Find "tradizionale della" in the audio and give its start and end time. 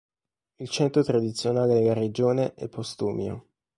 1.03-1.93